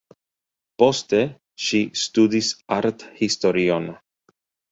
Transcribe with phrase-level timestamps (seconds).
[0.83, 1.19] Poste
[1.65, 3.89] ŝi studis arthistorion.